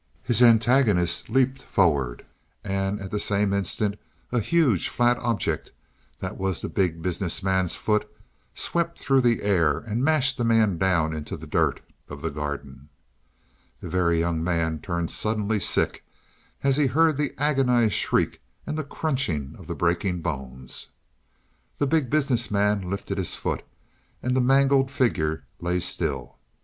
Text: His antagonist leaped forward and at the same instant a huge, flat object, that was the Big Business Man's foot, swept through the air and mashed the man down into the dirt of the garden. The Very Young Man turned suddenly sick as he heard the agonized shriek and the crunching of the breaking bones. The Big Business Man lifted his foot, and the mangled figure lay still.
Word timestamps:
His 0.23 0.41
antagonist 0.41 1.29
leaped 1.29 1.61
forward 1.61 2.25
and 2.63 2.99
at 2.99 3.11
the 3.11 3.19
same 3.19 3.53
instant 3.53 3.97
a 4.31 4.39
huge, 4.39 4.89
flat 4.89 5.15
object, 5.19 5.71
that 6.21 6.39
was 6.39 6.59
the 6.59 6.69
Big 6.69 7.03
Business 7.03 7.43
Man's 7.43 7.75
foot, 7.75 8.11
swept 8.55 8.97
through 8.99 9.21
the 9.21 9.43
air 9.43 9.77
and 9.77 10.03
mashed 10.03 10.37
the 10.39 10.43
man 10.43 10.79
down 10.79 11.15
into 11.15 11.37
the 11.37 11.45
dirt 11.45 11.81
of 12.09 12.23
the 12.23 12.31
garden. 12.31 12.89
The 13.79 13.89
Very 13.89 14.17
Young 14.17 14.43
Man 14.43 14.79
turned 14.79 15.11
suddenly 15.11 15.59
sick 15.59 16.03
as 16.63 16.77
he 16.77 16.87
heard 16.87 17.15
the 17.17 17.35
agonized 17.37 17.93
shriek 17.93 18.41
and 18.65 18.75
the 18.75 18.83
crunching 18.83 19.53
of 19.59 19.67
the 19.67 19.75
breaking 19.75 20.23
bones. 20.23 20.89
The 21.77 21.85
Big 21.85 22.09
Business 22.09 22.49
Man 22.49 22.89
lifted 22.89 23.19
his 23.19 23.35
foot, 23.35 23.61
and 24.23 24.35
the 24.35 24.41
mangled 24.41 24.89
figure 24.89 25.43
lay 25.59 25.79
still. 25.79 26.39